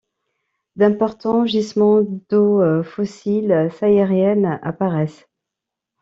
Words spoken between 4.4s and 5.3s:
apparaissent.